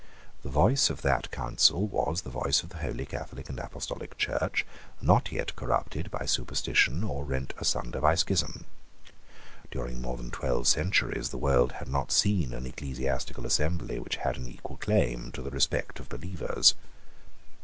[0.41, 4.65] The voice of that Council was the voice of the Holy Catholic and Apostolic Church,
[4.99, 8.65] not yet corrupted by superstition, or rent asunder by schism.
[9.69, 14.37] During more than twelve centuries the world had not seen an ecclesiastical assembly which had
[14.37, 16.73] an equal claim to the respect of believers.